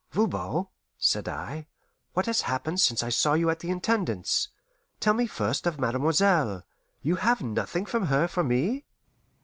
[0.13, 0.65] "Voban,"
[0.97, 1.67] said I,
[2.13, 4.47] "what has happened since I saw you at the Intendance?
[4.99, 6.63] Tell me first of mademoiselle.
[7.03, 8.85] You have nothing from her for me?"